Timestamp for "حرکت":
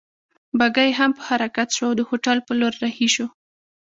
1.29-1.69